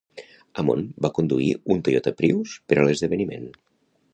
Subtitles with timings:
[0.61, 3.47] Amon va conduir un Toyota Prius per a l'esdeveniment.